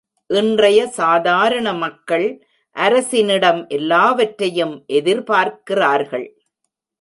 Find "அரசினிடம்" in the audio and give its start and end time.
2.75-3.67